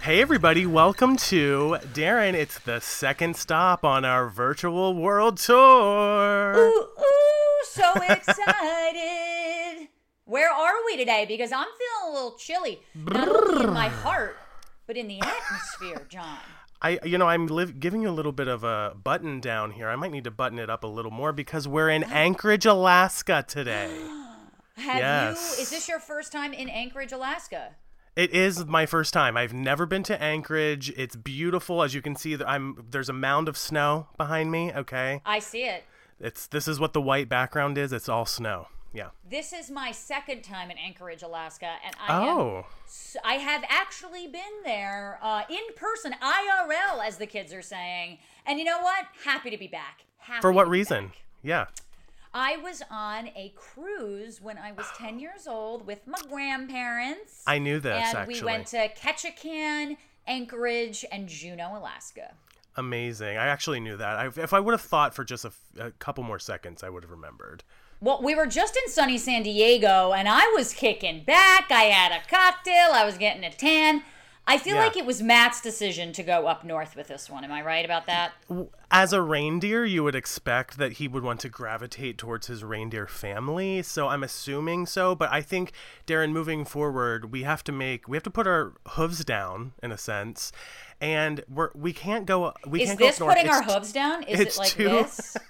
[0.00, 2.32] Hey, everybody, welcome to Darren.
[2.34, 6.54] It's the second stop on our virtual world tour.
[6.56, 9.88] Ooh, ooh, so excited.
[10.24, 11.26] Where are we today?
[11.28, 14.36] Because I'm feeling a little chilly, not only in my heart,
[14.86, 16.38] but in the atmosphere, John.
[16.80, 19.88] I, you know, I'm live, giving you a little bit of a button down here.
[19.88, 23.44] I might need to button it up a little more because we're in Anchorage, Alaska
[23.46, 23.90] today.
[24.76, 25.56] Have Yes.
[25.58, 27.70] you, is this your first time in Anchorage, Alaska?
[28.18, 29.36] It is my first time.
[29.36, 30.90] I've never been to Anchorage.
[30.96, 32.36] It's beautiful, as you can see.
[32.44, 34.72] I'm there's a mound of snow behind me.
[34.72, 35.84] Okay, I see it.
[36.18, 37.92] it's this is what the white background is.
[37.92, 38.66] It's all snow.
[38.92, 39.10] Yeah.
[39.30, 43.62] This is my second time in Anchorage, Alaska, and I am Oh, s- I have
[43.68, 48.18] actually been there uh, in person, IRL, as the kids are saying.
[48.44, 49.04] And you know what?
[49.24, 50.02] Happy to be back.
[50.18, 51.08] Happy for what reason?
[51.08, 51.16] back.
[51.44, 51.66] Yeah.
[52.34, 57.42] I was on a cruise when I was 10 years old with my grandparents.
[57.46, 58.40] I knew this and actually.
[58.40, 59.96] we went to Ketchikan,
[60.26, 62.34] Anchorage, and Juneau, Alaska.
[62.76, 63.36] Amazing.
[63.38, 64.16] I actually knew that.
[64.16, 67.10] I, if I would have thought for just a couple more seconds, I would have
[67.10, 67.64] remembered.
[68.00, 71.72] Well, we were just in sunny San Diego, and I was kicking back.
[71.72, 72.90] I had a cocktail.
[72.92, 74.04] I was getting a tan.
[74.50, 74.80] I feel Yeah.
[74.84, 77.44] like it was Matt's decision to go up north with this one.
[77.44, 78.32] Am I right about that?
[78.90, 83.06] As a reindeer, you would expect that he would want to gravitate towards his reindeer
[83.06, 83.82] family.
[83.82, 85.14] So I'm assuming so.
[85.14, 85.72] But I think,
[86.06, 89.92] Darren, moving forward, we have to make we have to put our hooves down in
[89.92, 90.50] a sense,
[91.00, 92.54] and we're we can't go.
[92.66, 93.36] We Is can't this go up north.
[93.36, 94.22] putting our It's- hooves down?
[94.22, 95.36] Is it like too- this?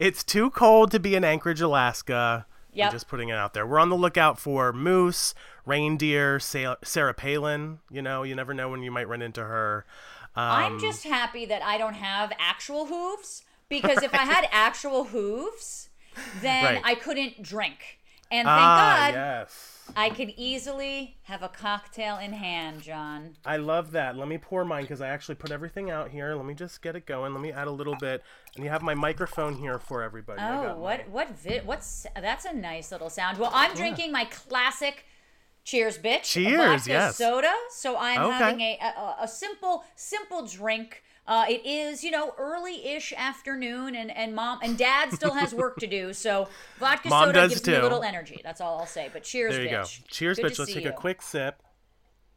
[0.00, 2.46] It's too cold to be in Anchorage, Alaska.
[2.86, 3.66] I'm just putting it out there.
[3.66, 7.78] We're on the lookout for moose, reindeer, Sarah Palin.
[7.90, 9.84] You know, you never know when you might run into her.
[10.34, 15.04] Um, I'm just happy that I don't have actual hooves because if I had actual
[15.04, 15.88] hooves,
[16.42, 16.82] then Right.
[16.84, 17.98] I couldn't drink.
[18.30, 19.75] And thank ah, God yes.
[19.94, 23.36] I could easily have a cocktail in hand, John.
[23.44, 24.16] I love that.
[24.16, 26.34] Let me pour mine because I actually put everything out here.
[26.34, 27.32] Let me just get it going.
[27.32, 28.22] Let me add a little bit,
[28.54, 30.40] and you have my microphone here for everybody.
[30.42, 33.38] Oh, what what vi- what's that's a nice little sound.
[33.38, 35.04] Well, I'm drinking my classic
[35.64, 36.22] Cheers, bitch.
[36.22, 37.16] Cheers, yes.
[37.16, 37.52] Soda.
[37.70, 38.34] So I'm Okay.
[38.38, 41.02] having a, a a simple simple drink.
[41.28, 45.76] Uh, it is, you know, early-ish afternoon, and, and mom and dad still has work
[45.78, 46.12] to do.
[46.12, 46.48] So
[46.78, 48.40] vodka Mom soda gives me a little energy.
[48.44, 49.10] That's all I'll say.
[49.12, 49.72] But cheers, There you bitch.
[50.02, 50.04] go.
[50.08, 50.58] Cheers, Good bitch.
[50.60, 50.90] Let's take you.
[50.90, 51.62] a quick sip.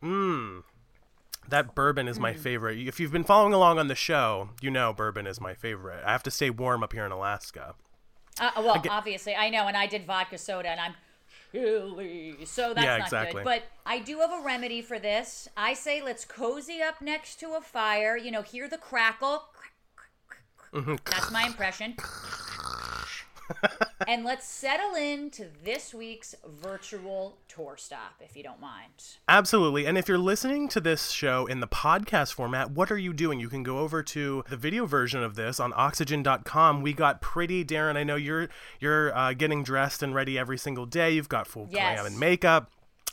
[0.03, 0.63] Mmm.
[1.47, 2.21] That bourbon is Mm.
[2.21, 2.79] my favorite.
[2.87, 6.03] If you've been following along on the show, you know bourbon is my favorite.
[6.05, 7.75] I have to stay warm up here in Alaska.
[8.39, 10.93] Uh, well, obviously, I know, and I did vodka soda, and I'm
[11.51, 13.43] chilly, so that's Yeah, not exactly.
[13.43, 13.45] good.
[13.45, 15.47] But I do have a remedy for this.
[15.57, 18.17] I say let's cozy up next to a fire.
[18.17, 19.43] You know, hear the crackle.
[20.73, 20.95] Mm-hmm.
[21.05, 21.95] That's my impression.
[24.07, 29.17] And let's settle into this week's virtual tour stop, if you don't mind.
[29.27, 29.85] Absolutely.
[29.85, 33.39] And if you're listening to this show in the podcast format, what are you doing?
[33.39, 36.81] You can go over to the video version of this on oxygen.com.
[36.81, 37.95] We got pretty Darren.
[37.97, 41.11] I know you're you're uh, getting dressed and ready every single day.
[41.11, 41.95] You've got full Yes.
[41.99, 42.71] glam and makeup.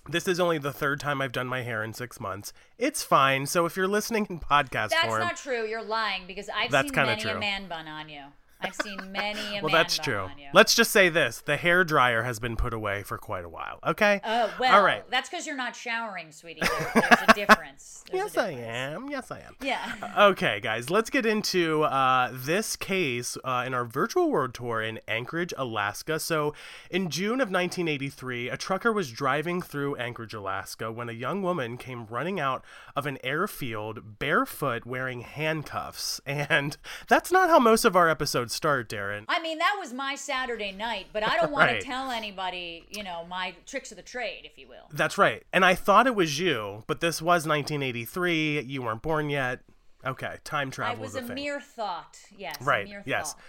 [0.08, 2.52] This is only the third time I've done my hair in six months.
[2.78, 3.46] It's fine.
[3.46, 5.66] So if you're listening in podcast That's form, not true.
[5.66, 8.22] You're lying because I've That's seen many a man bun on you.
[8.60, 10.28] I've seen many well, that's true.
[10.54, 13.78] Let's just say this: the hair dryer has been put away for quite a while.
[13.86, 14.20] Okay.
[14.24, 15.08] Oh well, All right.
[15.10, 16.60] that's because you're not showering, sweetie.
[16.62, 18.04] There, there's a difference.
[18.10, 19.08] There's a Yes, I am.
[19.10, 19.56] Yes, I am.
[19.60, 19.92] Yeah.
[20.18, 25.00] Okay, guys, let's get into uh, this case uh, in our virtual world tour in
[25.06, 26.18] Anchorage, Alaska.
[26.18, 26.54] So,
[26.90, 31.76] in June of 1983, a trucker was driving through Anchorage, Alaska, when a young woman
[31.76, 32.64] came running out
[32.94, 36.20] of an airfield barefoot wearing handcuffs.
[36.48, 36.76] And
[37.08, 39.24] that's not how most of our episodes start, Darren.
[39.28, 41.80] I mean, that was my Saturday night, but I don't want Right.
[41.80, 44.88] to tell anybody, you know, my tricks of the trade, if you will.
[44.92, 45.44] That's right.
[45.52, 48.60] And I thought it was you, but this was 1983.
[48.62, 49.60] You weren't born yet.
[50.04, 52.18] Okay, time I travel was a a mere thought.
[52.36, 52.56] Yes.
[52.60, 53.32] Right, A mere yes.
[53.32, 53.42] Thought.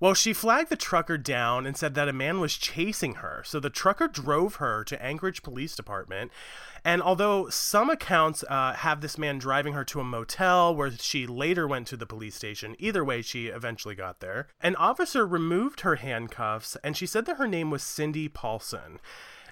[0.00, 3.42] Well, she flagged the trucker down and said that a man was chasing her.
[3.46, 6.32] So the trucker drove her to Anchorage Police Department.
[6.84, 11.26] And although some accounts uh, have this man driving her to a motel where she
[11.26, 14.48] later went to the police station, either way, she eventually got there.
[14.60, 18.98] An officer removed her handcuffs and she said that her name was Cindy Paulson.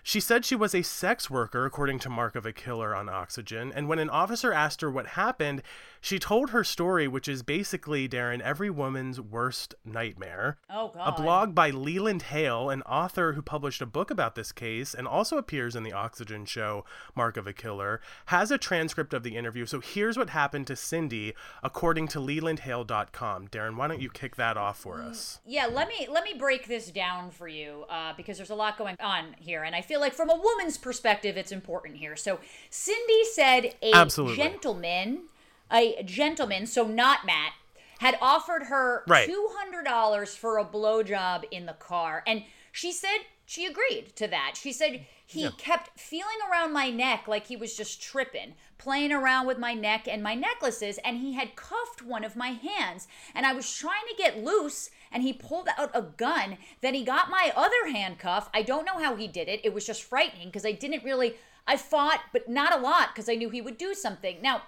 [0.03, 3.73] She said she was a sex worker, according to Mark of a Killer on Oxygen.
[3.75, 5.63] And when an officer asked her what happened,
[6.01, 10.59] she told her story, which is basically, Darren, every woman's worst nightmare.
[10.71, 11.09] Oh, God.
[11.09, 15.07] A blog by Leland Hale, an author who published a book about this case and
[15.07, 19.37] also appears in the Oxygen show Mark of a Killer, has a transcript of the
[19.37, 19.67] interview.
[19.67, 23.49] So here's what happened to Cindy, according to LelandHale.com.
[23.49, 25.41] Darren, why don't you kick that off for us?
[25.45, 28.79] Yeah, let me let me break this down for you uh, because there's a lot
[28.79, 32.15] going on here, and I feel like from a woman's perspective, it's important here.
[32.15, 32.39] So
[32.71, 34.37] Cindy said a Absolutely.
[34.37, 35.23] gentleman,
[35.69, 37.55] a gentleman, so not Matt,
[37.99, 39.27] had offered her Right.
[39.27, 44.29] two hundred dollars for a blowjob in the car, and she said she agreed to
[44.29, 44.55] that.
[44.55, 49.47] She said he kept feeling around my neck like he was just tripping, playing around
[49.47, 53.07] with my neck and my necklaces, and he had cuffed one of my hands.
[53.35, 56.57] And I was trying to get loose, and he pulled out a gun.
[56.81, 58.49] Then he got my other handcuff.
[58.53, 59.61] I don't know how he did it.
[59.63, 61.35] It was just frightening because I didn't really.
[61.67, 64.39] I fought, but not a lot because I knew he would do something.
[64.43, 64.63] Now,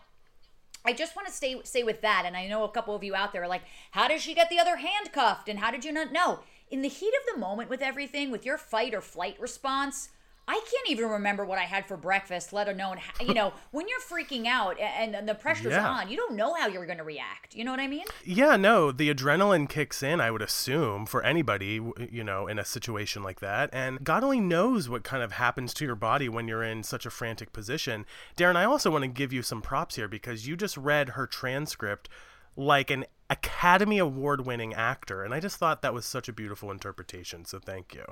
[0.84, 3.14] I just want to stay stay with that, and I know a couple of you
[3.14, 3.62] out there are like,
[3.92, 6.88] "How did she get the other handcuffed?" And how did you not know?" In the
[6.88, 10.10] heat of the moment with everything, with your fight or flight response,
[10.48, 13.86] I can't even remember what I had for breakfast, let alone how, you know when
[13.88, 15.88] you're freaking out and, and the pressure's Yeah.
[15.88, 17.54] on, you don't know how you're going to react.
[17.54, 18.04] You know what I mean?
[18.24, 21.80] Yeah, no, the adrenaline kicks in, I would assume, for anybody,
[22.10, 23.70] you know, in a situation like that.
[23.72, 27.06] And God only knows what kind of happens to your body when you're in such
[27.06, 28.04] a frantic position.
[28.36, 31.26] Darren, I also want to give you some props here because you just read her
[31.26, 32.08] transcript
[32.56, 35.22] like an Academy Award winning actor.
[35.22, 37.44] And I just thought that was such a beautiful interpretation.
[37.44, 38.04] So thank you.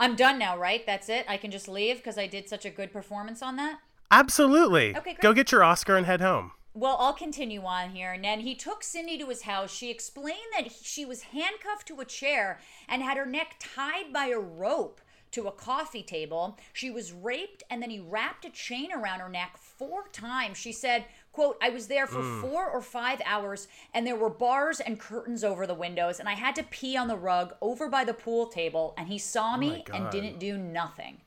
[0.00, 0.84] I'm done now, right?
[0.86, 1.26] That's it.
[1.28, 3.80] I can just leave because I did such a good performance on that.
[4.10, 4.96] Absolutely.
[4.96, 5.20] Okay, great.
[5.20, 6.52] Go get your Oscar and head home.
[6.74, 8.12] Well, I'll continue on here.
[8.12, 9.74] And then he took Cindy to his house.
[9.74, 14.26] She explained that she was handcuffed to a chair and had her neck tied by
[14.26, 15.00] a rope
[15.32, 16.56] to a coffee table.
[16.72, 20.56] She was raped and then he wrapped a chain around her neck four times.
[20.56, 21.04] She said,
[21.38, 22.40] quote, I was there for mm.
[22.40, 26.32] four or five hours and there were bars and curtains over the windows and I
[26.32, 29.56] had to pee on the rug over by the pool table and he saw oh
[29.56, 31.18] me and didn't do nothing.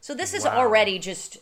[0.00, 0.58] So this is Wow.
[0.58, 1.38] already just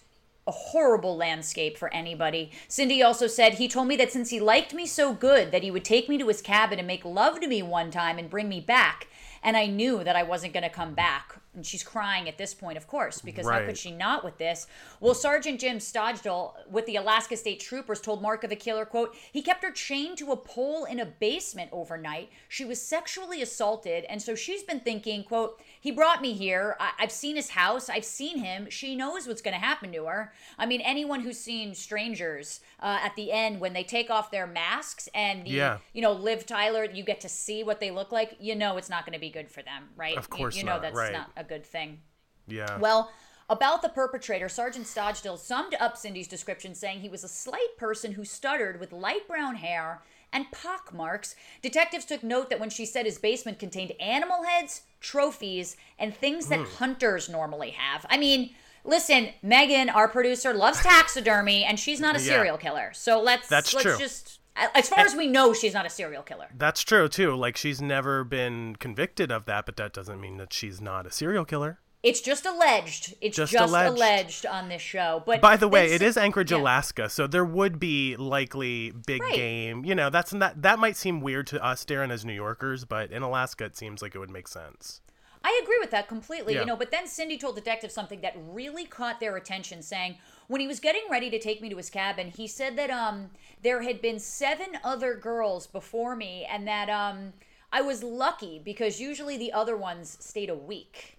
[0.47, 2.53] a horrible landscape for anybody.
[2.69, 5.71] Cindy also said he told me that since he liked me so good that he
[5.71, 8.49] would take me to his cabin and make love to me one time and bring
[8.49, 9.09] me back.
[9.43, 11.39] And I knew that I wasn't going to come back.
[11.57, 14.67] And she's crying at this point, of course, because how could she not with this?
[15.01, 19.17] Well, Sergeant Jim Stogsdill with the Alaska State Troopers told Mark of the Killer, quote,
[19.33, 22.31] he kept her chained to a pole in a basement overnight.
[22.49, 24.05] She was sexually assaulted.
[24.05, 26.77] And so she's been thinking, quote, he brought me here.
[26.81, 27.89] I- I've seen his house.
[27.89, 28.69] I've seen him.
[28.71, 30.33] She knows what's going to happen to her.
[30.59, 34.49] I mean, anyone who's seen Strangers uh, at the end when they take off their
[34.49, 35.79] masks and the, Yeah.
[35.93, 38.35] you know, Liv Tyler, you get to see what they look like.
[38.41, 40.17] You know, it's not going to be good for them, right?
[40.17, 41.13] Of You- course you, know not, that's right.
[41.13, 42.01] not a good thing.
[42.49, 42.79] Yeah.
[42.79, 43.13] Well,
[43.49, 48.15] about the perpetrator, Sergeant Stogsdill summed up Cindy's description, saying he was a slight person
[48.15, 50.03] who stuttered with light brown hair
[50.33, 51.37] and pock marks.
[51.63, 56.49] Detectives took note that when she said his basement contained animal heads, trophies, and things
[56.49, 56.75] that Hmm.
[56.79, 58.05] hunters normally have.
[58.11, 62.25] I mean, listen, Megan, our producer, loves taxidermy, and she's not a Yeah.
[62.33, 62.93] serial killer.
[62.93, 63.99] So let's That's let's true.
[63.99, 66.49] just, as far as we know, she's not a serial killer.
[66.55, 67.35] That's true too.
[67.37, 71.11] Like she's never been convicted of that, but that doesn't mean that she's not a
[71.11, 71.79] serial killer.
[72.03, 73.15] It's just alleged.
[73.21, 73.97] It's Just just, alleged.
[73.97, 74.47] alleged.
[74.47, 75.23] on this show.
[75.27, 76.59] But By the way, it is Anchorage, yeah.
[76.59, 79.35] Alaska, so there would be likely big Right.
[79.35, 79.85] game.
[79.85, 83.11] You know, that's that that might seem weird to us, Darren, as New Yorkers, but
[83.11, 85.01] in Alaska, it seems like it would make sense.
[85.43, 86.61] I agree with that completely, Yeah.
[86.61, 90.61] you know, but then Cindy told detectives something that really caught their attention saying when
[90.61, 93.31] he was getting ready to take me to his cabin, he said that um
[93.63, 97.33] there had been seven other girls before me and that um
[97.73, 101.16] I was lucky because usually the other ones stayed a week.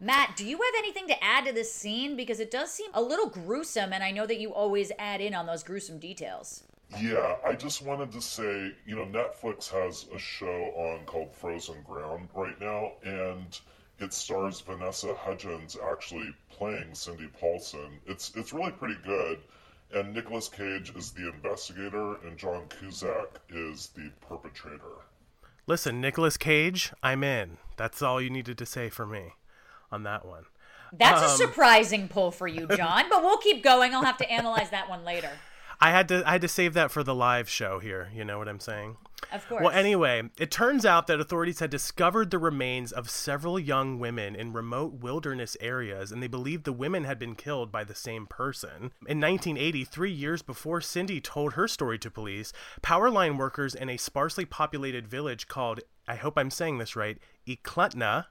[0.00, 3.02] Matt, do you have anything to add to this scene because it does seem a
[3.02, 6.62] little gruesome and I know that you always add in on those gruesome details.
[7.00, 11.82] Yeah, I just wanted to say, you know, Netflix has a show on called Frozen
[11.82, 13.58] Ground right now, and
[13.98, 17.98] it stars Vanessa Hudgens actually playing Cindy Paulson.
[18.06, 19.40] It's it's really pretty good,
[19.92, 25.02] and Nicolas Cage is the investigator, and John Cusack is the perpetrator.
[25.66, 27.58] Listen, Nicolas Cage, I'm in.
[27.76, 29.34] That's all you needed to say for me
[29.90, 30.44] on that one.
[30.92, 33.94] That's a Um, surprising pull for you, John, but we'll keep going.
[33.94, 35.30] I'll have to analyze that one later.
[35.80, 38.10] I had to I had to save that for the live show here.
[38.12, 38.96] You know what I'm saying?
[39.30, 39.62] Of course.
[39.62, 44.34] Well, anyway, it turns out that authorities had discovered the remains of several young women
[44.34, 48.26] in remote wilderness areas, and they believed the women had been killed by the same
[48.26, 48.92] person.
[49.06, 53.90] In 1980, three years before Cindy told her story to police, power line workers in
[53.90, 58.26] a sparsely populated village called, I hope I'm saying this right, Eklutna,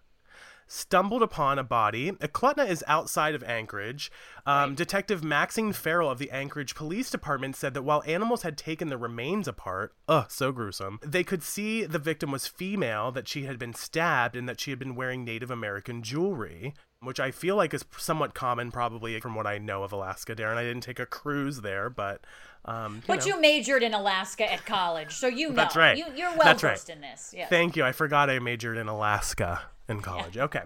[0.67, 2.11] stumbled upon a body.
[2.11, 4.11] Eklutna is outside of Anchorage.
[4.45, 8.89] Um, Detective Maxine Farrell of the Anchorage Police Department said that while animals had taken
[8.89, 13.43] the remains apart, ugh, so gruesome, they could see the victim was female, that she
[13.45, 16.73] had been stabbed, and that she had been wearing Native American jewelry.
[16.99, 20.57] Which I feel like is somewhat common, probably from what I know of Alaska, Darren.
[20.57, 22.21] I didn't take a cruise there, but
[22.65, 23.25] um, you But know.
[23.35, 25.55] you majored in Alaska at college, so you know.
[25.55, 25.95] That's right.
[25.95, 26.71] You, you're well That's right.
[26.71, 27.35] versed in this.
[27.37, 27.49] Yeah.
[27.49, 27.83] Thank you.
[27.85, 30.37] I forgot I majored in Alaska in college.
[30.37, 30.63] Okay.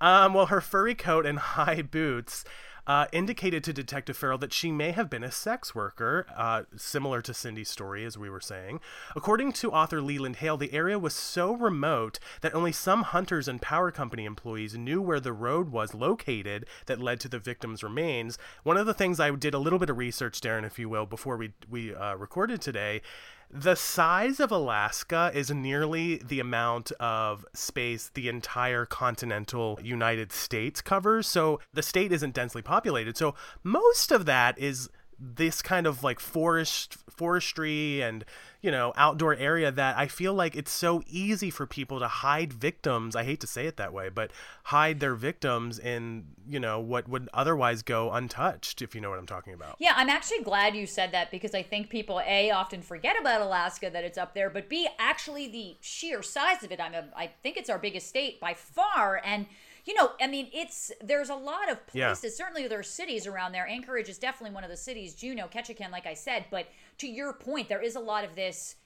[0.00, 2.44] Um, well, her furry coat and high boots
[2.88, 7.20] uh, indicated to Detective Farrell that she may have been a sex worker, uh, similar
[7.20, 8.80] to Cindy's story, as we were saying.
[9.14, 13.60] According to author Leland Hale, the area was so remote that only some hunters and
[13.60, 18.38] power company employees knew where the road was located that led to the victim's remains.
[18.62, 21.04] One of the things I did a little bit of research, Darren, if you will,
[21.04, 23.02] before we we uh, recorded today.
[23.50, 30.82] The size of Alaska is nearly the amount of space the entire continental United States
[30.82, 31.26] covers.
[31.26, 33.16] So the state isn't densely populated.
[33.16, 38.24] So most of that is this kind of like forest forestry and
[38.62, 42.52] you know outdoor area that I feel like it's so easy for people to hide
[42.52, 43.16] victims.
[43.16, 44.30] I hate to say it that way, but
[44.64, 48.80] hide their victims in you know what would otherwise go untouched.
[48.80, 49.76] If you know what I'm talking about.
[49.78, 53.40] Yeah, I'm actually glad you said that because I think people a often forget about
[53.40, 56.80] Alaska that it's up there, but b actually the sheer size of it.
[56.80, 59.46] I'm a, I think it's our biggest state by far, and
[59.88, 62.08] you know, I mean, it's there's a lot of Yeah.
[62.08, 62.36] places.
[62.36, 63.66] Certainly, there are cities around there.
[63.66, 65.14] Anchorage is definitely one of the cities.
[65.14, 66.66] Juneau, Ketchikan, like I said, but
[66.98, 68.76] to your point, there is a lot of this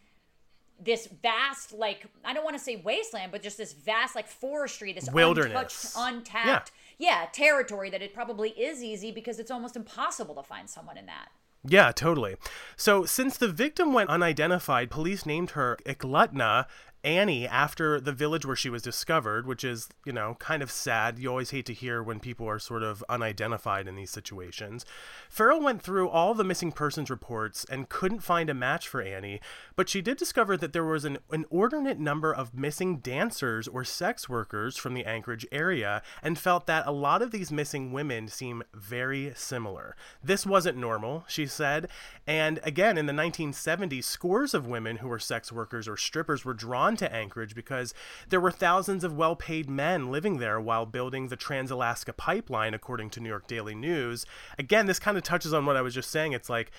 [0.81, 4.93] this vast like i don't want to say wasteland but just this vast like forestry
[4.93, 5.95] this Wilderness.
[5.95, 7.27] untouched untapped yeah.
[7.31, 11.29] territory that it probably is easy because it's almost impossible to find someone in that
[11.65, 12.35] Yeah, totally.
[12.77, 16.67] So, since the victim went unidentified, police named her Eklutna
[17.05, 21.19] Annie after the village where she was discovered, which is, you know, kind of sad.
[21.19, 24.85] You always hate to hear when people are sort of unidentified in these situations.
[25.29, 29.41] Farrell went through all the missing persons reports and couldn't find a match for Annie,
[29.75, 34.29] but she did discover that there was an inordinate number of missing dancers or sex
[34.29, 38.63] workers from the Anchorage area and felt that a lot of these missing women seem
[38.73, 39.97] very similar.
[40.23, 41.89] This wasn't normal, she said.
[42.27, 46.55] And again, in the 1970s, scores of women who were sex workers or strippers were
[46.55, 47.95] drawn to Anchorage because
[48.29, 52.75] there were thousands of well paid men living there while building the Trans Alaska Pipeline,
[52.75, 54.27] according to New York Daily News.
[54.59, 56.33] Again, this kind of touches on what I was just saying.
[56.33, 56.71] It's like,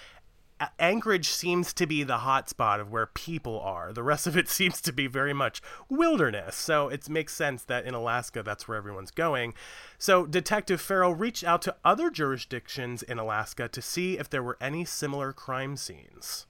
[0.79, 3.91] Anchorage seems to be the hotspot of where people are.
[3.91, 6.55] The rest of it seems to be very much wilderness.
[6.55, 9.53] So it makes sense that in Alaska, that's where everyone's going.
[9.97, 14.57] So Detective Farrell reached out to other jurisdictions in Alaska to see if there were
[14.61, 16.45] any similar crime scenes.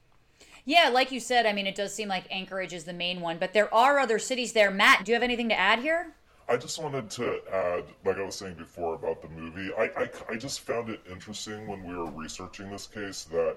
[0.65, 3.37] Yeah like you said i mean it does seem like anchorage is the main one
[3.37, 6.13] but there are other cities there matt do you have anything to add here
[6.49, 10.09] I just wanted to add, like I was saying before about the movie, I, I,
[10.31, 13.55] I just found it interesting when we were researching this case that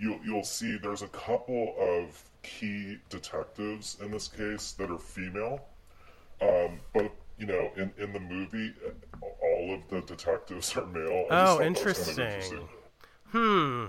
[0.00, 5.60] you'll, you'll see there's a couple of key detectives in this case that are female.
[6.42, 8.72] Um, but, you know, in, in the movie,
[9.22, 11.26] all of the detectives are male.
[11.30, 12.68] I Oh, thought that was kind of interesting.
[13.30, 13.84] Hmm.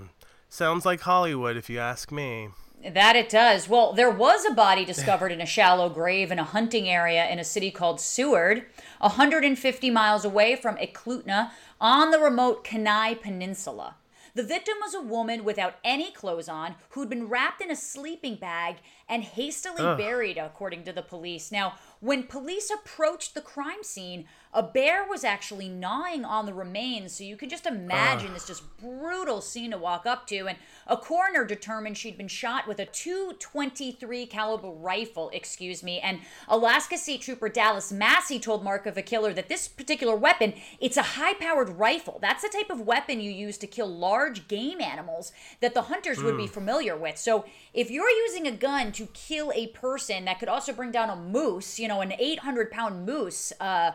[0.52, 2.48] Sounds like Hollywood, if you ask me.
[2.84, 3.68] That it does.
[3.68, 7.38] Well, there was a body discovered in a shallow grave in a hunting area in
[7.38, 8.66] a city called Seward,
[8.98, 13.94] 150 miles away from Eklutna on the remote Kenai Peninsula.
[14.34, 18.34] The victim was a woman without any clothes on who'd been wrapped in a sleeping
[18.34, 18.76] bag
[19.10, 21.50] and hastily buried, according to the police.
[21.50, 27.14] Now, when police approached the crime scene, a bear was actually gnawing on the remains,
[27.14, 30.48] so you can just imagine this just brutal scene to walk up to.
[30.48, 36.00] And a coroner determined she'd been shot with a 223 caliber rifle, excuse me.
[36.00, 40.54] And Alaska State Trooper Dallas Massey told Mark of a Killer that this particular weapon,
[40.80, 42.18] it's a high-powered rifle.
[42.22, 46.22] That's the type of weapon you use to kill large game animals that the hunters
[46.22, 46.52] would be hmm.
[46.52, 47.18] familiar with.
[47.18, 51.10] So if you're using a gun to kill a person that could also bring down
[51.10, 53.92] a moose, you know, an 800 pound moose, uh,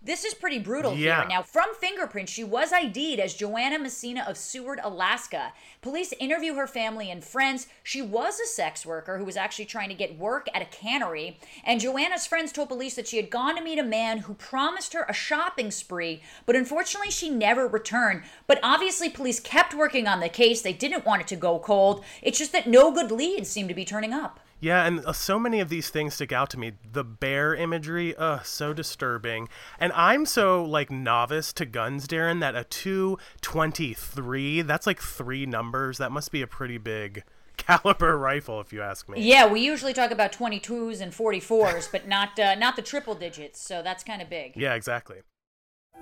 [0.00, 1.22] This is pretty brutal Yeah.
[1.22, 1.28] here.
[1.28, 5.52] Now, from fingerprints, she was ID'd as Joanna Messina of Seward, Alaska.
[5.82, 7.66] Police interview her family and friends.
[7.82, 11.40] She was a sex worker who was actually trying to get work at a cannery.
[11.64, 14.92] And Joanna's friends told police that she had gone to meet a man who promised
[14.92, 18.22] her a shopping spree, but unfortunately, she never returned.
[18.46, 20.62] But obviously, police kept working on the case.
[20.62, 22.04] They didn't want it to go cold.
[22.22, 24.38] It's just that no good leads seem to be turning up.
[24.60, 26.72] Yeah, and uh, so many of these things stick out to me.
[26.90, 29.48] The bear imagery, ugh, so disturbing.
[29.78, 35.98] And I'm so like novice to guns, Darren, that a 223, that's like three numbers.
[35.98, 37.22] That must be a pretty big
[37.56, 39.22] caliber rifle, if you ask me.
[39.22, 43.60] Yeah, we usually talk about 22s and 44s, but not uh, not the triple digits.
[43.60, 44.56] So that's kind of big.
[44.56, 45.18] Yeah, exactly.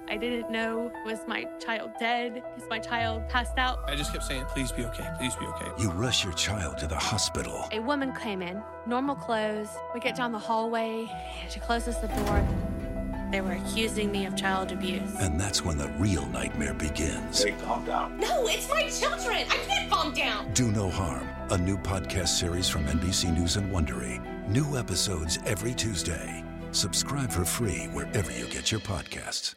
[0.08, 2.42] I didn't know was my child dead?
[2.56, 3.80] Is my child passed out?
[3.88, 5.70] I just kept saying, please be okay, please be okay.
[5.78, 7.68] You rush your child to the hospital.
[7.72, 9.68] A woman came in, normal clothes.
[9.94, 11.10] We get down the hallway,
[11.50, 12.46] she closes the door.
[13.32, 15.16] They were accusing me of child abuse.
[15.18, 17.44] And that's when the real nightmare begins.
[17.64, 18.18] Calm down.
[18.18, 19.44] No, it's my children.
[19.50, 20.52] I can't calm down.
[20.52, 24.22] Do No Harm, a new podcast series from NBC News and Wondery.
[24.48, 26.44] New episodes every Tuesday.
[26.70, 29.56] Subscribe for free wherever you get your podcasts.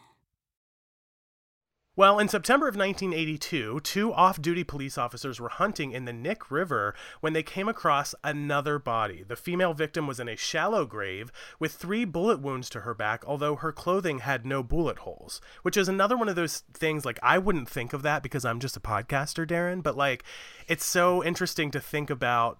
[2.01, 6.49] Well, in September of 1982, two off duty police officers were hunting in the Knik
[6.49, 9.21] River when they came across another body.
[9.21, 13.23] The female victim was in a shallow grave with three bullet wounds to her back,
[13.27, 17.19] although her clothing had no bullet holes, which is another one of those things like
[17.21, 20.23] I wouldn't think of that because I'm just a podcaster, Darren, but like
[20.67, 22.59] it's so interesting to think about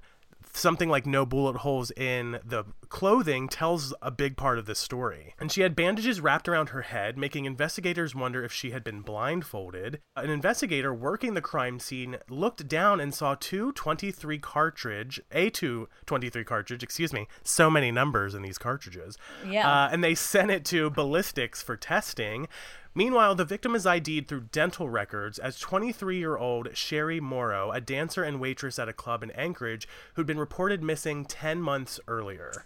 [0.53, 5.33] something like no bullet holes in the clothing tells a big part of this story.
[5.39, 9.01] And she had bandages wrapped around her head, making investigators wonder if she had been
[9.01, 10.01] blindfolded.
[10.17, 15.87] An investigator working the crime scene looked down and saw two 23 cartridge, a two
[16.05, 19.17] 23 cartridge, excuse me, so many numbers in these cartridges.
[19.47, 19.67] Yeah.
[19.67, 22.49] Uh, and they sent it to ballistics for testing.
[22.93, 27.79] Meanwhile, the victim is ID'd through dental records as 23 year old Sherry Morrow, a
[27.79, 32.65] dancer and waitress at a club in Anchorage who'd been reported missing 10 months earlier.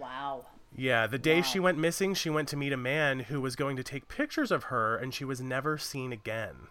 [0.00, 0.46] Wow.
[0.74, 3.76] Yeah, the day she went missing, she went to meet a man who was going
[3.76, 6.68] to take pictures of her, and she was never seen again.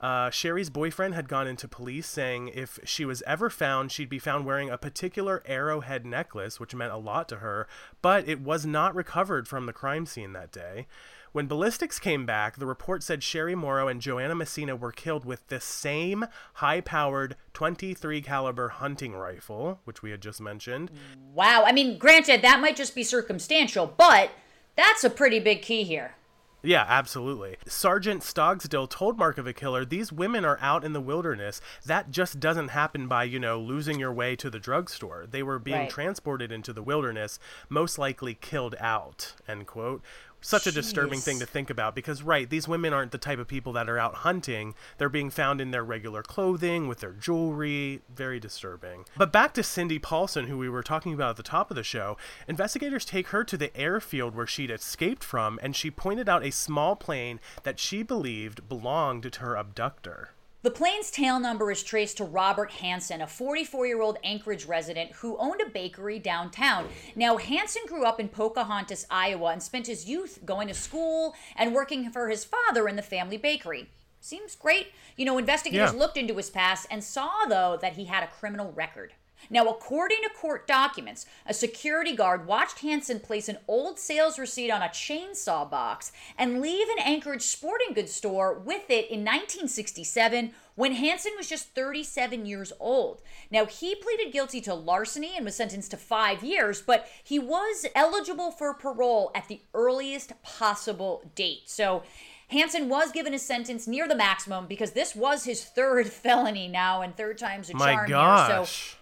[0.00, 4.18] Uh, Sherry's boyfriend had gone into police saying if she was ever found, she'd be
[4.18, 7.68] found wearing a particular arrowhead necklace, which meant a lot to her,
[8.00, 10.88] but it was not recovered from the crime scene that day.
[11.32, 15.46] When ballistics came back, the report said Sherry Morrow and Joanna Messina were killed with
[15.48, 20.90] the same high-powered 23 caliber hunting rifle, which we had just mentioned.
[21.32, 21.64] Wow.
[21.66, 24.30] I mean, granted, that might just be circumstantial, but
[24.76, 26.16] that's a pretty big key here.
[26.64, 27.56] Yeah, absolutely.
[27.66, 31.60] Sergeant Stogsdill told Mark of a Killer, these women are out in the wilderness.
[31.86, 35.26] That just doesn't happen by, you know, losing your way to the drugstore.
[35.28, 35.90] They were being Right.
[35.90, 40.02] transported into the wilderness, most likely killed out, end quote.
[40.44, 43.46] Such a disturbing thing to think about because, right, these women aren't the type of
[43.46, 44.74] people that are out hunting.
[44.98, 48.02] They're being found in their regular clothing with their jewelry.
[48.12, 49.04] Very disturbing.
[49.16, 51.84] But back to Cindy Paulson, who we were talking about at the top of the
[51.84, 52.16] show.
[52.48, 56.50] Investigators take her to the airfield where she'd escaped from, and she pointed out a
[56.50, 60.30] small plane that she believed belonged to her abductor.
[60.62, 65.10] The plane's tail number is traced to Robert Hansen, a 44 year old Anchorage resident
[65.10, 66.88] who owned a bakery downtown.
[67.16, 71.74] Now, Hansen grew up in Pocahontas, Iowa, and spent his youth going to school and
[71.74, 73.90] working for his father in the family bakery.
[74.20, 74.92] Seems great.
[75.16, 75.98] You know, investigators Yeah.
[75.98, 79.14] looked into his past and saw, though, that he had a criminal record.
[79.50, 84.70] Now, according to court documents, a security guard watched Hansen place an old sales receipt
[84.70, 90.52] on a chainsaw box and leave an Anchorage sporting goods store with it in 1967
[90.74, 93.20] when Hansen was just 37 years old.
[93.50, 97.86] Now, he pleaded guilty to larceny and was sentenced to five years, but he was
[97.94, 101.68] eligible for parole at the earliest possible date.
[101.68, 102.02] So,
[102.48, 107.00] Hansen was given a sentence near the maximum because this was his third felony now,
[107.02, 108.48] and third time's a My charm gosh.
[108.48, 108.64] here.
[108.64, 108.98] So,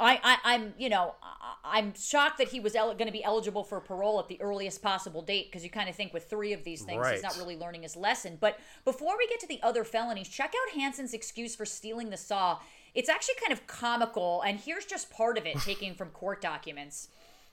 [0.00, 1.16] I, I, I'm, you know,
[1.64, 4.80] I'm shocked that he was el- going to be eligible for parole at the earliest
[4.80, 7.56] possible date because you kind of think with three of these things he's not really
[7.56, 8.38] learning his lesson.
[8.40, 12.16] But before we get to the other felonies, check out Hansen's excuse for stealing the
[12.16, 12.58] saw.
[12.94, 17.08] It's actually kind of comical, and here's just part of it taken from court documents.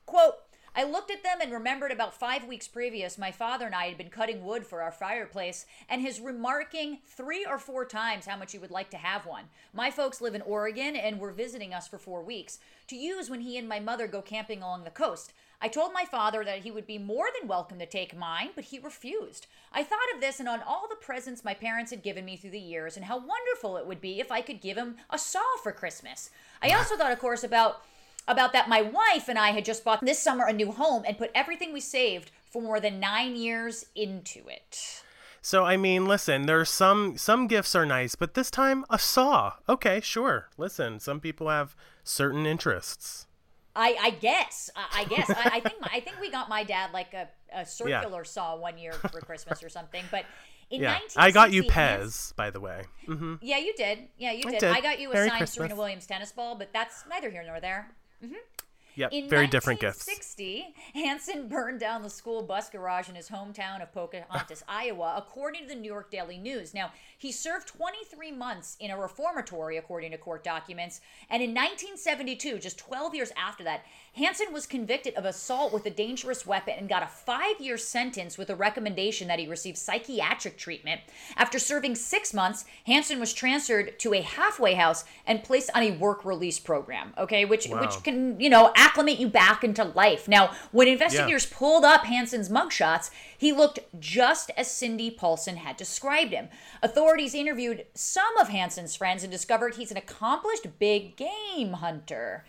[0.06, 0.36] Quote,
[0.78, 3.98] I looked at them and remembered about five weeks previous, my father and I had
[3.98, 8.52] been cutting wood for our fireplace, and his remarking three or four times how much
[8.52, 9.46] he would like to have one.
[9.74, 13.40] My folks live in Oregon and were visiting us for four weeks to use when
[13.40, 15.32] he and my mother go camping along the coast.
[15.62, 18.66] I told my father that he would be more than welcome to take mine, but
[18.66, 19.48] he refused.
[19.72, 22.52] I thought of this and on all the presents my parents had given me through
[22.52, 25.56] the years and how wonderful it would be if I could give him a saw
[25.64, 26.32] for Christmas.
[26.62, 27.82] I also thought, of course, about
[28.28, 31.18] about that my wife and I had just bought this summer a new home and
[31.18, 35.04] put everything we saved for more than 9 years into it.
[35.42, 39.54] So I mean, listen, there's some some gifts are nice, but this time a saw.
[39.70, 40.50] Okay, sure.
[40.58, 43.28] Listen, some people have certain interests.
[43.76, 46.64] I, I guess I, I guess I, I think my, I think we got my
[46.64, 50.04] dad like a, a circular saw one year for Christmas or something.
[50.10, 50.26] But
[50.72, 52.84] in yeah, 1960, I got you Pez, by the way.
[53.06, 54.08] hmm Yeah, you did.
[54.18, 54.60] Yeah, you did.
[54.62, 54.72] did.
[54.72, 55.56] I got you a Merry signed Christmas.
[55.56, 57.92] Serena Williams tennis ball, but that's neither here nor there.
[58.26, 58.75] Mm-hmm.
[58.96, 60.08] Yep, In very different gifts.
[60.08, 65.16] In 1960, Hansen burned down the school bus garage in his hometown of Pocahontas, Iowa,
[65.18, 66.74] according to the New York Daily News.
[66.74, 71.02] Now, he served 23 months in a reformatory, according to court documents.
[71.30, 75.90] And in 1972, just 12 years after that, Hansen was convicted of assault with a
[75.90, 80.58] dangerous weapon and got a five year sentence with a recommendation that he receive psychiatric
[80.58, 81.02] treatment.
[81.36, 85.92] After serving six months, Hansen was transferred to a halfway house and placed on a
[85.92, 87.82] work release program, okay, which, Wow.
[87.82, 90.28] which can, you know, acclimate you back into life.
[90.28, 96.32] Now, when investigators pulled up Hansen's mugshots, he looked just as Cindy Paulson had described
[96.32, 96.50] him.
[96.84, 102.46] Authorities interviewed some of Hansen's friends and discovered he's an accomplished big game hunter.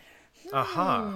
[0.53, 1.15] Aha.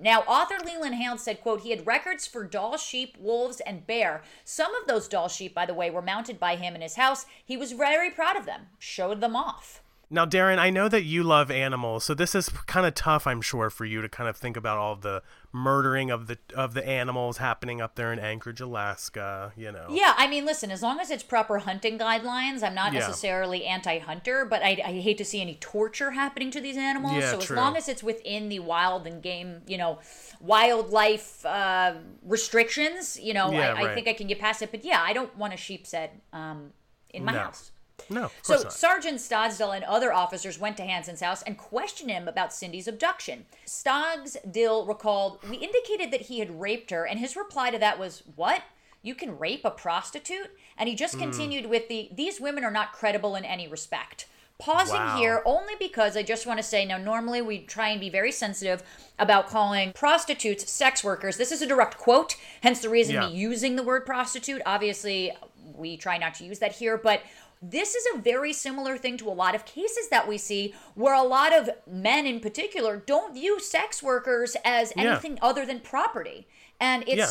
[0.00, 4.22] Now, author Leland Hale said, quote, he had records for Dall, sheep, wolves, and bear.
[4.44, 7.26] Some of those Dall sheep, by the way, were mounted by him in his house.
[7.44, 9.82] He was very proud of them, showed them off.
[10.10, 13.40] Now, Darren, I know that you love animals, so this is kind of tough, I'm
[13.40, 16.86] sure, for you to kind of think about all the murdering of the of the
[16.86, 19.52] animals happening up there in Anchorage, Alaska.
[19.56, 19.86] You know.
[19.90, 23.00] Yeah, I mean, listen, as long as it's proper hunting guidelines, I'm not Yeah.
[23.00, 27.14] necessarily anti hunter, but I, I hate to see any torture happening to these animals.
[27.14, 29.98] Yeah, so as long as it's within the wild and game, you know,
[30.40, 34.70] wildlife uh, restrictions, you know, Yeah, I, I think I can get past it.
[34.70, 36.72] But yeah, I don't want a sheep head um,
[37.10, 37.38] in my No.
[37.38, 37.70] house.
[38.10, 38.72] No, So not.
[38.72, 43.46] Sergeant Stogsdill and other officers went to Hansen's house and questioned him about Cindy's abduction.
[43.66, 48.22] Stogsdill recalled, "We indicated that he had raped her, and his reply to that was,
[48.36, 48.62] "What?
[49.02, 51.20] You can rape a prostitute?" And he just Mm.
[51.20, 55.18] continued with the, "These women are not credible in any respect." Pausing Wow.
[55.18, 58.30] here only because I just want to say now normally we try and be very
[58.30, 58.84] sensitive
[59.18, 61.36] about calling prostitutes sex workers.
[61.36, 63.26] This is a direct quote, hence the reason Yeah.
[63.26, 64.62] me using the word prostitute.
[64.64, 65.36] Obviously,
[65.74, 67.22] we try not to use that here, but
[67.70, 71.14] this is a very similar thing to a lot of cases that we see where
[71.14, 75.12] a lot of men in particular don't view sex workers as Yeah.
[75.12, 76.46] anything other than property.
[76.80, 77.30] And it's Yeah.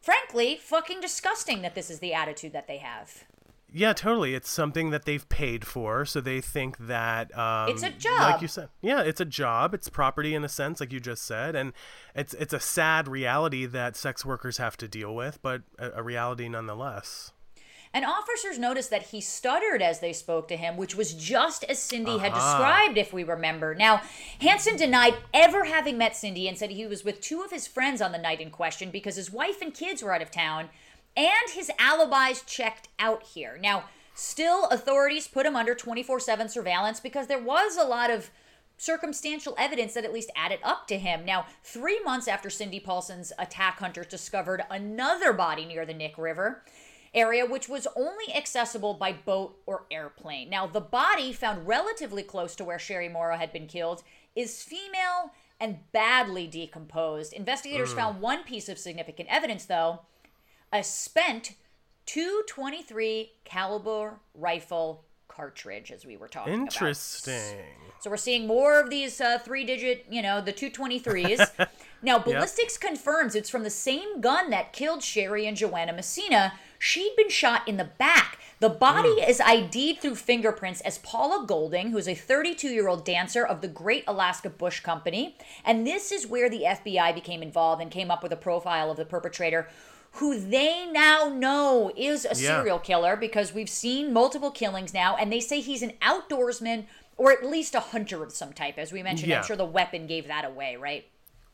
[0.00, 3.24] frankly fucking disgusting that this is the attitude that they have.
[3.70, 4.34] Yeah, totally.
[4.34, 8.20] It's something that they've paid for, so they think that um, It's a job.
[8.20, 9.74] Like you said, yeah, it's a job.
[9.74, 11.74] It's property in a sense, like you just said, and
[12.14, 16.02] it's it's a sad reality that sex workers have to deal with, but a, a
[16.02, 17.32] reality nonetheless.
[17.92, 21.78] And officers noticed that he stuttered as they spoke to him, which was just as
[21.78, 22.40] Cindy had uh-huh.
[22.40, 23.74] described, if we remember.
[23.74, 24.02] Now,
[24.40, 28.02] Hansen denied ever having met Cindy and said he was with two of his friends
[28.02, 30.68] on the night in question because his wife and kids were out of town,
[31.16, 33.58] and his alibis checked out here.
[33.60, 38.30] Now, still, authorities put him under 24 7 surveillance because there was a lot of
[38.78, 41.24] circumstantial evidence that at least added up to him.
[41.24, 46.62] Now, three months after Cindy Paulson's attack, hunters discovered another body near the Knik River
[47.14, 50.50] area, which was only accessible by boat or airplane.
[50.50, 54.02] Now, the body found relatively close to where Sherry Morrow had been killed
[54.36, 57.32] is female and badly decomposed.
[57.32, 57.96] Investigators Mm.
[57.96, 60.00] found one piece of significant evidence, though
[60.72, 61.52] a spent
[62.06, 66.72] 223 caliber rifle cartridge, as we were talking about.
[66.74, 67.64] Interesting.
[68.00, 71.68] So we're seeing more of these uh, three digit, you know, the 223s.
[72.02, 76.54] now, ballistics confirms it's from the same gun that killed Sherry and Joanna Messina.
[76.78, 78.38] She'd been shot in the back.
[78.60, 79.28] The body mm.
[79.28, 83.68] is ID'd through fingerprints as Paula Golding, who's a 32 year old dancer of the
[83.68, 85.36] Great Alaska Bush Company.
[85.64, 88.96] And this is where the FBI became involved and came up with a profile of
[88.96, 89.68] the perpetrator.
[90.12, 92.34] Who they now know is a Yeah.
[92.34, 96.86] serial killer because we've seen multiple killings now, and they say he's an outdoorsman
[97.16, 98.78] or at least a hunter of some type.
[98.78, 99.38] As we mentioned, Yeah.
[99.38, 101.06] I'm sure the weapon gave that away, right?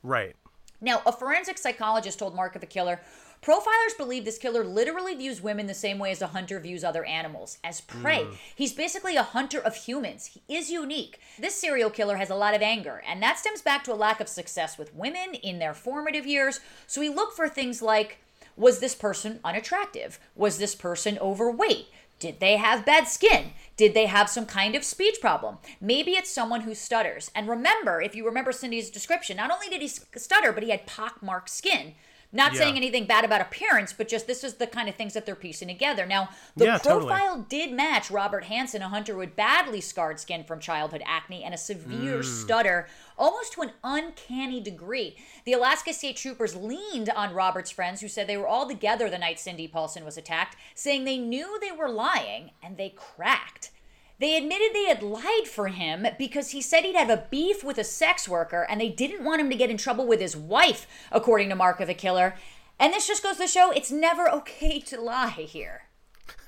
[0.02, 0.36] Right.
[0.80, 3.00] Now, a forensic psychologist told Mark of the Killer
[3.44, 7.04] profilers believe this killer literally views women the same way as a hunter views other
[7.04, 8.22] animals as prey.
[8.22, 8.34] Mm.
[8.54, 10.26] He's basically a hunter of humans.
[10.26, 11.20] He is unique.
[11.38, 14.20] This serial killer has a lot of anger, and that stems back to a lack
[14.20, 16.60] of success with women in their formative years.
[16.86, 18.18] So we look for things like
[18.56, 20.18] was this person unattractive?
[20.36, 21.88] Was this person overweight?
[22.20, 23.50] Did they have bad skin?
[23.76, 25.58] Did they have some kind of speech problem?
[25.80, 27.30] Maybe it's someone who stutters.
[27.34, 30.86] And remember, if you remember Cindy's description, not only did he stutter, but he had
[30.86, 31.94] pockmarked skin.
[32.34, 32.58] Not Yeah.
[32.60, 35.36] saying anything bad about appearance, but just this is the kind of things that they're
[35.36, 36.04] piecing together.
[36.04, 37.06] Now, the Yeah, totally.
[37.06, 41.54] profile did match Robert Hansen, a hunter with badly scarred skin from childhood acne and
[41.54, 42.24] a severe Mm.
[42.42, 45.16] stutter, almost to an uncanny degree.
[45.44, 49.16] The Alaska State Troopers leaned on Robert's friends, who said they were all together the
[49.18, 53.70] night Cindy Paulson was attacked, saying they knew they were lying, and they cracked.
[54.18, 57.78] They admitted they had lied for him because he said he'd have a beef with
[57.78, 60.86] a sex worker and they didn't want him to get in trouble with his wife,
[61.10, 62.36] according to Mark of the Killer.
[62.78, 65.82] And this just goes to show it's never okay to lie here.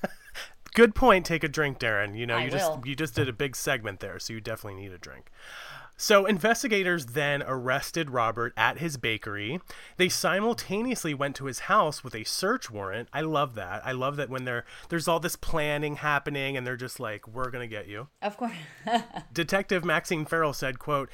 [0.73, 1.25] Good point.
[1.25, 2.17] Take a drink, Darren.
[2.17, 4.81] You know, I you just you just did a big segment there, so you definitely
[4.81, 5.31] need a drink.
[5.97, 9.59] So investigators then arrested Robert at his bakery.
[9.97, 13.09] They simultaneously went to his house with a search warrant.
[13.11, 13.83] I love that.
[13.83, 17.49] I love that when there there's all this planning happening and they're just like, "We're
[17.49, 18.53] going to get you." Of course.
[19.33, 21.09] Detective Maxine Farrell said, quote,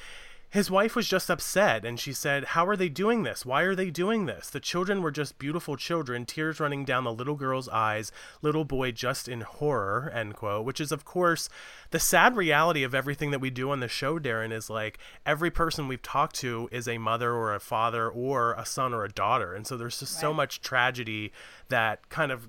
[0.54, 3.44] his wife was just upset and she said, How are they doing this?
[3.44, 4.48] Why are they doing this?
[4.48, 8.92] The children were just beautiful children, tears running down the little girl's eyes, little boy
[8.92, 10.64] just in horror, end quote.
[10.64, 11.48] Which is, of course,
[11.90, 15.50] the sad reality of everything that we do on the show, Darren, is like every
[15.50, 19.10] person we've talked to is a mother or a father or a son or a
[19.10, 19.54] daughter.
[19.54, 21.32] And so there's just so much tragedy
[21.68, 22.48] that kind of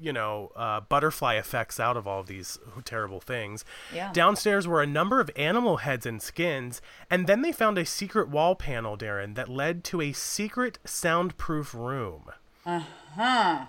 [0.00, 3.64] you know, uh, butterfly effects out of all of these terrible things.
[3.94, 4.12] Yeah.
[4.12, 8.28] Downstairs were a number of animal heads and skins, and then they found a secret
[8.28, 12.24] wall panel, Darren, that led to a secret soundproof room.
[12.66, 12.82] Uh
[13.14, 13.66] huh.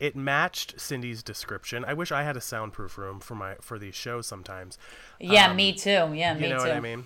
[0.00, 1.84] It matched Cindy's description.
[1.84, 4.78] I wish I had a soundproof room for my for these shows sometimes.
[5.18, 6.12] Yeah, Um, me too.
[6.14, 6.68] Yeah, me you know too.
[6.68, 7.04] what I mean?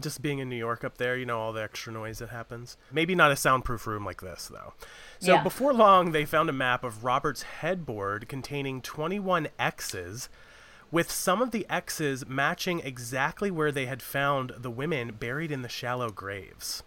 [0.00, 2.76] Just being in New York up there, you know, all the extra noise that happens.
[2.90, 4.74] Maybe not a soundproof room like this, though.
[5.20, 5.42] So Yeah.
[5.42, 10.28] before long, they found a map of Robert's headboard containing 21 X's,
[10.90, 15.62] with some of the X's matching exactly where they had found the women buried in
[15.62, 16.82] the shallow graves.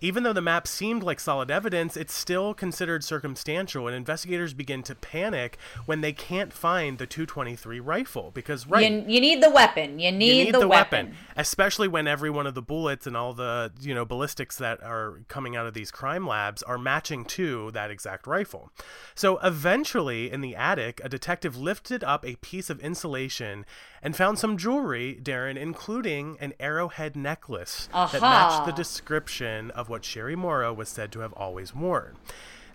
[0.00, 4.82] Even though the map seemed like solid evidence, it's still considered circumstantial, and investigators begin
[4.84, 9.50] to panic when they can't find the 223 rifle because, right, You, you need the
[9.50, 9.98] weapon.
[9.98, 11.14] You need, you need the, weapon.
[11.36, 15.20] especially when every one of the bullets and all the you know ballistics that are
[15.28, 18.70] coming out of these crime labs are matching to that exact rifle
[19.14, 23.64] so eventually in the attic a detective lifted up a piece of insulation
[24.02, 30.04] and found some jewelry darren including an arrowhead necklace that matched the description of what
[30.04, 32.16] sherry morrow was said to have always worn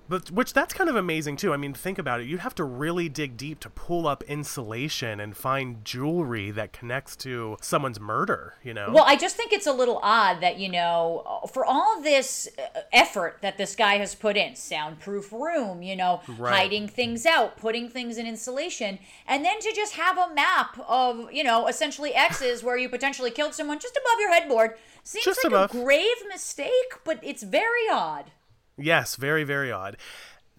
[0.10, 1.54] but which that's kind of amazing too.
[1.54, 2.28] I mean, think about it.
[2.28, 7.16] You'd have to really dig deep to pull up insulation and find jewelry that connects
[7.18, 8.56] to someone's murder.
[8.64, 8.90] You know?
[8.92, 12.82] Well, I just think it's a little odd that, you know, for all this uh,
[12.92, 16.54] effort that this guy has put in, soundproof room, you know, Right.
[16.54, 21.32] hiding things out, putting things in insulation, and then to just have a map of,
[21.32, 25.44] you know, essentially X's where you potentially killed someone just above your headboard seems Just
[25.44, 25.70] like above.
[25.70, 28.32] a grave mistake, but it's very odd.
[28.78, 29.98] Yes, very, very odd.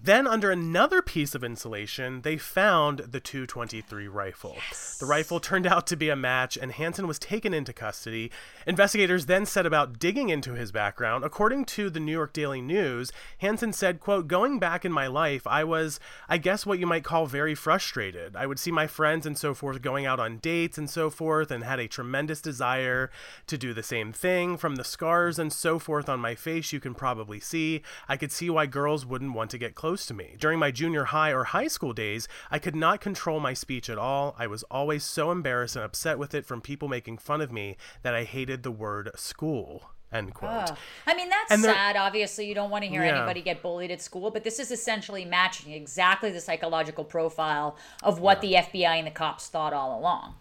[0.04, 4.58] Then, under another piece of insulation, they found the 223 rifle.
[5.00, 8.30] The rifle turned out to be a match, and Hansen was taken into custody.
[8.66, 11.24] Investigators then set about digging into his background.
[11.24, 15.46] According to the New York Daily News, Hansen said, quote, Going back in my life,
[15.46, 18.36] I was, I guess, what you might call very frustrated.
[18.36, 21.50] I would see my friends and so forth going out on dates and so forth,
[21.50, 23.10] and had a tremendous desire
[23.46, 24.58] to do the same thing.
[24.58, 28.32] From the scars and so forth on my face, you can probably see, I could
[28.32, 30.36] see why girls wouldn't want to get close to me.
[30.38, 33.98] During my junior high or high school days, I could not control my speech at
[33.98, 34.34] all.
[34.38, 37.76] I was always so embarrassed and upset with it from people making fun of me
[38.02, 39.90] that I hated the word school.
[40.12, 40.70] End quote.
[40.70, 40.76] Ugh.
[41.08, 41.96] I mean, that's And there- sad.
[41.96, 43.16] Obviously, you don't want to hear Yeah.
[43.16, 48.20] anybody get bullied at school, but this is essentially matching exactly the psychological profile of
[48.20, 50.36] what the FBI and the cops thought all along.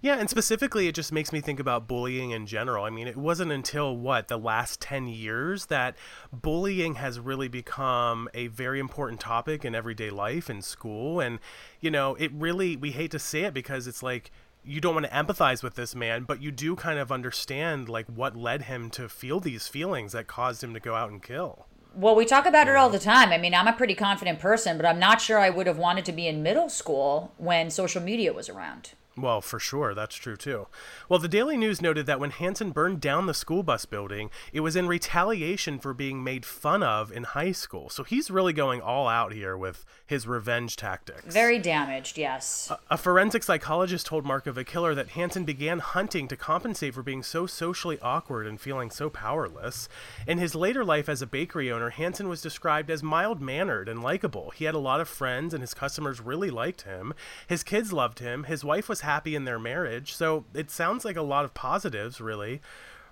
[0.00, 2.84] Yeah, and specifically, it just makes me think about bullying in general.
[2.84, 5.96] I mean, it wasn't until what, the last 10 years that
[6.32, 11.20] bullying has really become a very important topic in everyday life in school.
[11.20, 11.38] And,
[11.80, 14.30] you know, it really, we hate to say it because it's like,
[14.64, 18.06] you don't want to empathize with this man, but you do kind of understand like
[18.06, 21.66] what led him to feel these feelings that caused him to go out and kill.
[21.96, 23.30] Well, we talk about it all the time.
[23.30, 26.04] I mean, I'm a pretty confident person, but I'm not sure I would have wanted
[26.06, 28.92] to be in middle school when social media was around.
[29.16, 30.66] Well, for sure, that's true too.
[31.08, 34.58] Well, the Daily News noted that when Hansen burned down the school bus building, it
[34.60, 37.88] was in retaliation for being made fun of in high school.
[37.88, 41.32] So he's really going all out here with his revenge tactics.
[41.32, 42.68] Very damaged, yes.
[42.72, 46.94] A, a forensic psychologist told Mark of a Killer that Hansen began hunting to compensate
[46.94, 49.88] for being so socially awkward and feeling so powerless.
[50.26, 54.02] In his later life as a bakery owner, Hansen was described as mild mannered and
[54.02, 54.50] likable.
[54.50, 57.14] He had a lot of friends, and his customers really liked him.
[57.46, 58.44] His kids loved him.
[58.44, 60.14] His wife was happy in their marriage.
[60.14, 62.60] So it sounds like a lot of positives, really.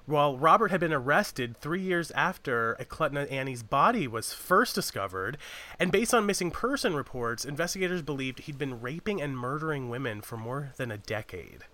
[0.04, 5.38] While Robert had been arrested three years after Eklutna Annie's body was first discovered,
[5.78, 10.36] and based on missing person reports, investigators believed he'd been raping and murdering women for
[10.36, 11.64] more than a decade.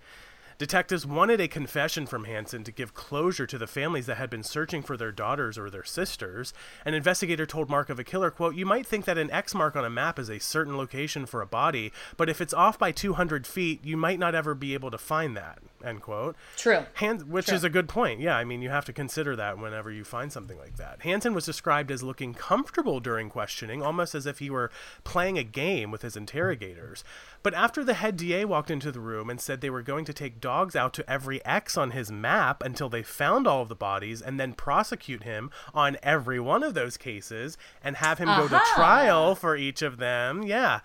[0.59, 4.43] Detectives wanted a confession from Hansen to give closure to the families that had been
[4.43, 6.53] searching for their daughters or their sisters.
[6.85, 9.77] An investigator told Mark of a Killer, quote, You might think that an X mark
[9.77, 12.91] on a map is a certain location for a body, but if it's off by
[12.91, 16.37] 200 feet, you might not ever be able to find that, end quote.
[16.57, 16.85] True.
[16.95, 17.57] Hans, which True.
[17.57, 18.21] is a good point.
[18.21, 21.03] Yeah, I mean, you have to consider that whenever you find something like that.
[21.03, 24.71] Hansen was described as looking comfortable during questioning, almost as if he were
[25.05, 27.05] playing a game with his interrogators.
[27.43, 30.13] But after the head DA walked into the room and said they were going to
[30.13, 33.75] take dogs out to every X on his map until they found all of the
[33.75, 38.49] bodies and then prosecute him on every one of those cases and have him go
[38.49, 40.81] to trial for each of them, yeah.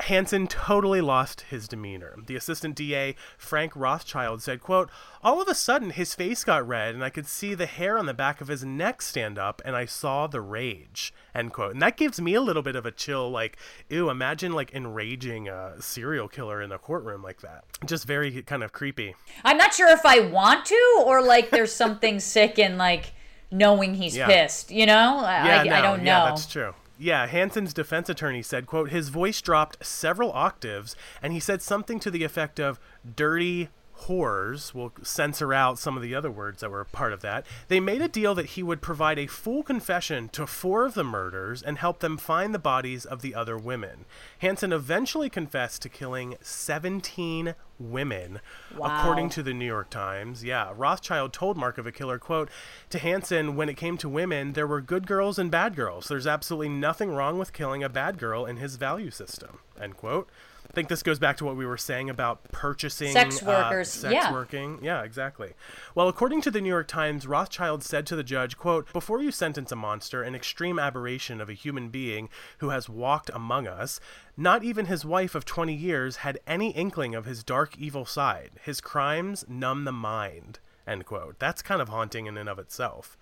[0.00, 2.16] Hansen totally lost his demeanor.
[2.26, 4.90] The assistant DA, Frank Rothschild, said, quote,
[5.22, 8.06] All of a sudden his face got red and I could see the hair on
[8.06, 11.72] the back of his neck stand up and I saw the rage, end quote.
[11.72, 13.56] And that gives me a little bit of a chill, like,
[13.88, 17.64] ew, imagine like enraging a serial killer in a courtroom like that.
[17.86, 19.14] Just very kind of creepy.
[19.44, 23.12] I'm not sure if I want to or like there's something sick in like
[23.52, 24.26] knowing he's Yeah.
[24.26, 25.18] pissed, you know?
[25.18, 26.10] I, Yeah, I, no, I don't know.
[26.10, 26.74] Yeah, that's true.
[27.02, 31.98] Yeah, Hansen's defense attorney said, quote, his voice dropped several octaves, and he said something
[31.98, 32.78] to the effect of
[33.16, 33.70] dirty
[34.06, 34.74] whores.
[34.74, 37.46] We'll censor out some of the other words that were part of that.
[37.68, 41.04] They made a deal that he would provide a full confession to four of the
[41.04, 44.04] murders and help them find the bodies of the other women.
[44.38, 48.40] Hansen eventually confessed to killing 17 women,
[48.80, 50.44] according to the New York Times.
[50.44, 52.48] Yeah, Rothschild told Mark of a Killer, quote,
[52.90, 56.08] to Hansen, when it came to women, there were good girls and bad girls.
[56.08, 60.28] There's absolutely nothing wrong with killing a bad girl in his value system, end quote.
[60.72, 63.90] I think this goes back to what we were saying about purchasing Sex uh, workers,
[63.90, 64.32] sex yeah.
[64.32, 64.78] working.
[64.82, 65.52] Yeah, exactly.
[65.94, 69.30] Well, according to the New York Times, Rothschild said to the judge, quote, Before you
[69.30, 74.00] sentence a monster, an extreme aberration of a human being who has walked among us,
[74.34, 78.52] not even his wife of 20 years had any inkling of his dark evil side.
[78.64, 81.38] His crimes numb the mind, end quote.
[81.38, 83.18] That's kind of haunting in and of itself.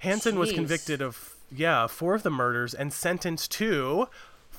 [0.00, 4.08] Hansen was convicted of, yeah, four of the murders and sentenced to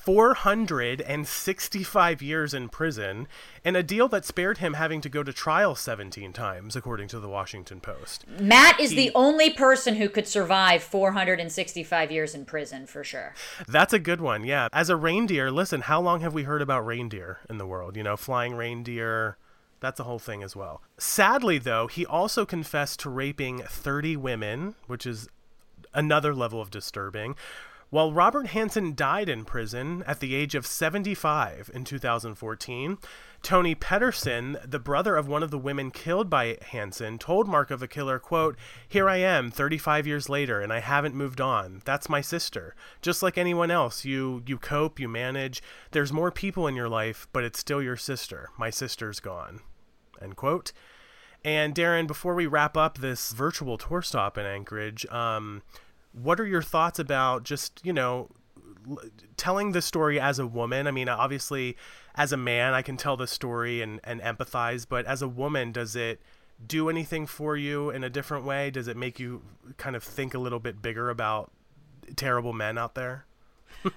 [0.04, 3.26] 465 years in prison,
[3.64, 7.18] and a deal that spared him having to go to trial 17 times, according to
[7.18, 8.26] the Washington Post.
[8.28, 13.34] Matt is He- the only person who could survive 465 years in prison for sure.
[13.66, 14.68] That's a good one, yeah.
[14.72, 17.96] As a reindeer, listen, how long have we heard about reindeer in the world?
[17.96, 19.36] You know, flying reindeer.
[19.80, 20.82] That's a whole thing as well.
[20.98, 25.28] Sadly, though, he also confessed to raping 30 women, which is
[25.92, 27.34] another level of disturbing.
[27.94, 32.98] While Robert Hansen died in prison at the age of 75 in 2014,
[33.40, 37.84] Tony Pedersen, the brother of one of the women killed by Hansen, told Mark of
[37.84, 38.56] a Killer, quote,
[38.88, 41.82] Here I am, 35 years later, and I haven't moved on.
[41.84, 42.74] That's my sister.
[43.00, 45.62] Just like anyone else, you, you cope, you manage.
[45.92, 48.48] There's more people in your life, but it's still your sister.
[48.58, 49.60] My sister's gone.
[50.20, 50.72] End quote.
[51.44, 55.62] And Darren, before we wrap up this virtual tour stop in Anchorage, um,
[56.14, 58.28] what are your thoughts about just you know
[59.36, 60.86] telling the story as a woman?
[60.86, 61.76] I mean, obviously,
[62.14, 65.72] as a man, I can tell the story and, and empathize, but as a woman,
[65.72, 66.20] does it
[66.64, 68.70] do anything for you in a different way?
[68.70, 69.42] Does it make you
[69.76, 71.50] kind of think a little bit bigger about
[72.16, 73.24] terrible men out there?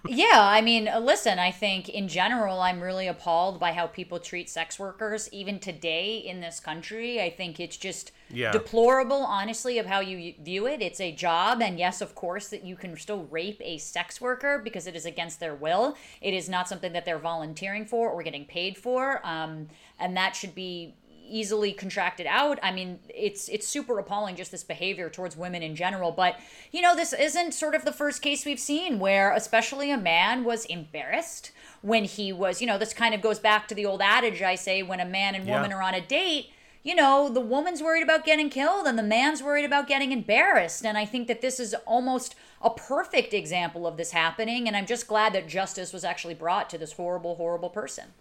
[0.05, 4.19] Yeah, I mean, uh, listen, I think in general, I'm really appalled by how people
[4.19, 7.21] treat sex workers, even today in this country.
[7.21, 8.51] I think it's just Yeah.
[8.51, 10.81] deplorable, honestly, of how you view it.
[10.81, 14.59] It's a job, and yes, of course, that you can still rape a sex worker
[14.59, 15.95] because it is against their will.
[16.21, 20.35] It is not something that they're volunteering for or getting paid for, um, and that
[20.35, 20.95] should be
[21.29, 22.59] easily contracted out.
[22.63, 26.11] I mean, it's it's super appalling just this behavior towards women in general.
[26.11, 26.39] But
[26.71, 30.43] you know, this isn't sort of the first case we've seen where, especially a man
[30.43, 31.51] was embarrassed
[31.81, 32.61] when he was.
[32.61, 35.05] You know, this kind of goes back to the old adage I say: when a
[35.05, 35.77] man and woman Yeah.
[35.77, 36.51] are on a date.
[36.83, 40.85] You know, the woman's worried about getting killed and the man's worried about getting embarrassed.
[40.85, 44.67] And I think that this is almost a perfect example of this happening.
[44.67, 48.13] And I'm just glad that justice was actually brought to this horrible, horrible person.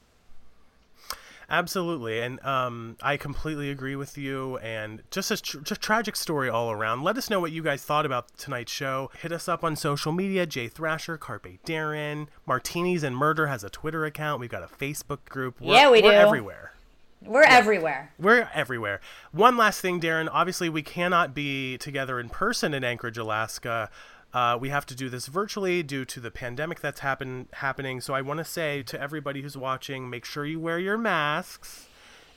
[1.49, 4.59] Absolutely, and um, I completely agree with you.
[4.59, 7.03] And just a tr- just tragic story all around.
[7.05, 9.11] Let us know what you guys thought about tonight's show.
[9.20, 10.44] Hit us up on social media.
[10.47, 14.40] Jay Thrasher, Carpe Darren, Martinis and Murder has a Twitter account.
[14.40, 15.61] We've got a Facebook group.
[15.61, 16.16] We're, Yeah, we we're do.
[16.16, 16.72] everywhere.
[17.22, 18.12] We're everywhere.
[18.18, 19.01] We're everywhere.
[19.32, 20.28] One last thing, Darren.
[20.30, 23.88] Obviously, we cannot be together in person in Anchorage, Alaska.
[24.37, 28.03] Uh, we have to do this virtually due to the pandemic that's happen happening.
[28.03, 31.89] So I want to say to everybody who's watching, make sure you wear your masks.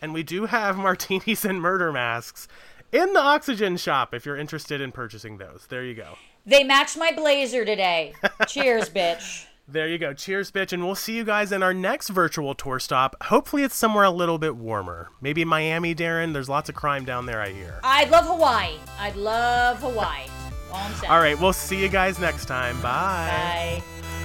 [0.02, 2.48] And we do have martinis and murder masks
[2.94, 5.68] in the oxygen shop if you're interested in purchasing those.
[5.68, 6.16] There you go.
[6.46, 8.14] They matched my blazer today.
[8.48, 9.48] Cheers, bitch.
[9.68, 10.14] There you go.
[10.14, 10.72] Cheers, bitch.
[10.72, 13.22] And we'll see you guys in our next virtual tour stop.
[13.24, 15.10] Hopefully, it's somewhere a little bit warmer.
[15.20, 16.32] Maybe Miami, Darren.
[16.32, 17.82] There's lots of crime down there, I hear.
[17.84, 18.78] I'd love Hawaii.
[18.98, 20.28] I'd love Hawaii.
[21.10, 22.82] All right, we'll see you guys next time.
[22.82, 23.82] Bye.
[23.82, 24.19] Bye.